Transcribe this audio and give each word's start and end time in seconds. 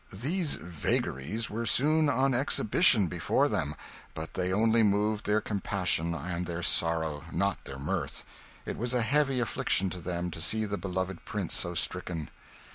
These 0.11 0.55
'vagaries' 0.55 1.51
were 1.51 1.63
soon 1.67 2.09
on 2.09 2.33
exhibition 2.33 3.05
before 3.05 3.47
them; 3.47 3.75
but 4.15 4.33
they 4.33 4.51
only 4.51 4.81
moved 4.81 5.27
their 5.27 5.41
compassion 5.41 6.15
and 6.15 6.47
their 6.47 6.63
sorrow, 6.63 7.25
not 7.31 7.63
their 7.65 7.77
mirth. 7.77 8.25
It 8.65 8.77
was 8.77 8.95
a 8.95 9.03
heavy 9.03 9.39
affliction 9.39 9.91
to 9.91 10.01
them 10.01 10.31
to 10.31 10.41
see 10.41 10.65
the 10.65 10.75
beloved 10.79 11.23
prince 11.23 11.53
so 11.53 11.75
stricken. 11.75 12.31